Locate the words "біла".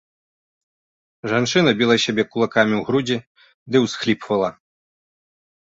1.81-1.95